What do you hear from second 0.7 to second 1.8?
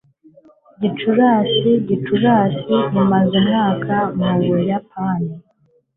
gicurasi [t]